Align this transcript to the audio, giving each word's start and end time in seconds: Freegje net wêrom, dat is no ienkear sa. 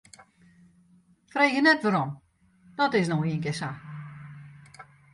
Freegje 1.35 1.61
net 1.67 1.83
wêrom, 1.85 2.11
dat 2.83 2.93
is 3.01 3.07
no 3.09 3.17
ienkear 3.31 3.57
sa. 3.63 3.69